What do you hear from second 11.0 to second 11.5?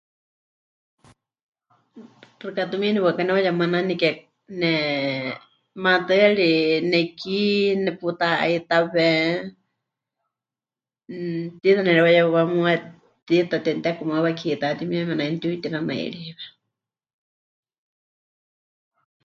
mmm,